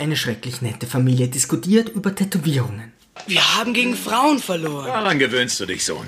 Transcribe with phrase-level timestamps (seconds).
[0.00, 2.92] Eine schrecklich nette Familie diskutiert über Tätowierungen.
[3.26, 4.86] Wir haben gegen Frauen verloren.
[4.86, 6.06] Daran gewöhnst du dich, Sohn.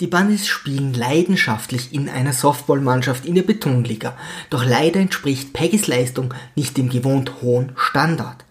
[0.00, 4.18] Die Bunnies spielen leidenschaftlich in einer Softballmannschaft in der Betonliga,
[4.50, 8.44] doch leider entspricht Peggys Leistung nicht dem gewohnt hohen Standard.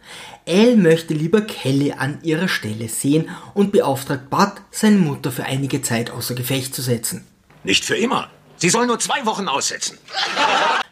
[0.46, 5.82] Elle möchte lieber Kelly an ihrer Stelle sehen und beauftragt Bud, seine Mutter für einige
[5.82, 7.28] Zeit außer Gefecht zu setzen.
[7.66, 8.30] Nicht für immer.
[8.56, 9.98] Sie soll nur zwei Wochen aussetzen.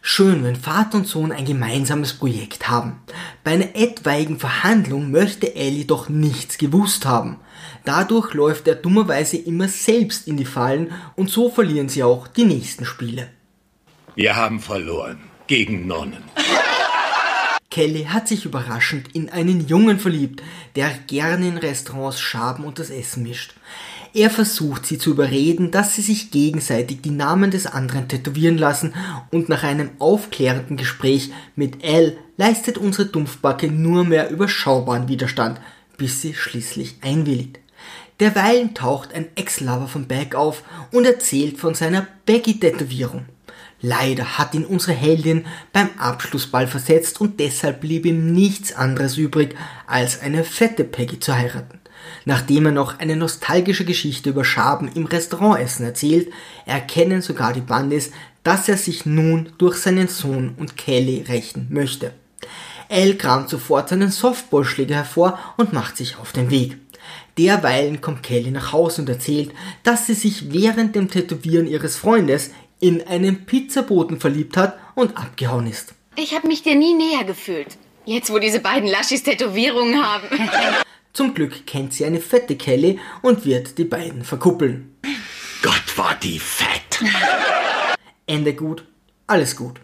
[0.06, 3.00] Schön, wenn Vater und Sohn ein gemeinsames Projekt haben.
[3.46, 7.40] Bei einer etwaigen Verhandlung möchte Ellie doch nichts gewusst haben.
[7.86, 12.44] Dadurch läuft er dummerweise immer selbst in die Fallen und so verlieren sie auch die
[12.44, 13.30] nächsten Spiele.
[14.14, 15.22] Wir haben verloren.
[15.48, 16.24] Gegen Nonnen.
[17.70, 20.44] Kelly hat sich überraschend in einen Jungen verliebt,
[20.76, 23.54] der gerne in Restaurants Schaben und das Essen mischt.
[24.16, 28.94] Er versucht sie zu überreden, dass sie sich gegenseitig die Namen des anderen tätowieren lassen
[29.32, 35.60] und nach einem aufklärenden Gespräch mit Al leistet unsere Dumpfbacke nur mehr überschaubaren Widerstand,
[35.98, 37.60] bis sie schließlich einwilligt.
[38.20, 43.26] Derweilen taucht ein Ex-Lover von Beck auf und erzählt von seiner Becky-Tätowierung.
[43.82, 49.56] Leider hat ihn unsere Heldin beim Abschlussball versetzt und deshalb blieb ihm nichts anderes übrig,
[49.88, 51.83] als eine fette Peggy zu heiraten.
[52.26, 56.32] Nachdem er noch eine nostalgische Geschichte über Schaben im Restaurantessen erzählt,
[56.66, 58.12] erkennen sogar die Bandis,
[58.44, 62.14] dass er sich nun durch seinen Sohn und Kelly rächen möchte.
[62.90, 66.78] Elle kramt sofort seinen Softballschläger hervor und macht sich auf den Weg.
[67.38, 69.52] Derweilen kommt Kelly nach Hause und erzählt,
[69.84, 75.68] dass sie sich während dem Tätowieren ihres Freundes in einen Pizzaboten verliebt hat und abgehauen
[75.68, 75.96] ist.
[76.16, 77.78] Ich habe mich dir nie näher gefühlt.
[78.06, 80.28] Jetzt, wo diese beiden Laschis Tätowierungen haben.
[81.14, 84.96] Zum Glück kennt sie eine fette Kelly und wird die beiden verkuppeln.
[85.62, 87.04] Gott war die fett.
[88.26, 88.84] Ende gut,
[89.28, 89.80] alles gut.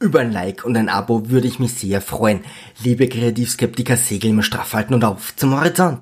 [0.00, 2.44] Über ein Like und ein Abo würde ich mich sehr freuen.
[2.82, 5.98] Liebe Kreativskeptiker, segeln wir straff halten und auf zum Horizont.